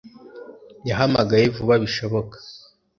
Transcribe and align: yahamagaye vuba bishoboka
yahamagaye 0.89 1.45
vuba 1.55 1.73
bishoboka 1.83 2.37